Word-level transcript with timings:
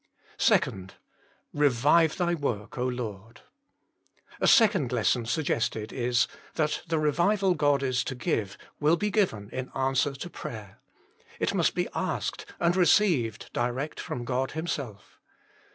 2." 0.39 0.87
Revive 1.53 2.17
Thy 2.17 2.33
work, 2.33 2.75
Lord 2.75 3.41
I" 3.41 3.41
A 4.41 4.47
second 4.47 4.91
lesson 4.91 5.27
suggested 5.27 5.93
is, 5.93 6.25
that 6.55 6.81
the 6.87 6.97
revival 6.97 7.53
God 7.53 7.83
is 7.83 8.03
to 8.05 8.15
give 8.15 8.57
will 8.79 8.97
be 8.97 9.11
given 9.11 9.47
in 9.51 9.69
answer 9.75 10.13
to 10.13 10.27
prayer. 10.31 10.79
It 11.39 11.53
must 11.53 11.75
be 11.75 11.87
asked 11.93 12.47
and 12.59 12.75
received 12.75 13.51
direct 13.53 13.99
from 13.99 14.25
God 14.25 14.53
Himself. 14.53 15.19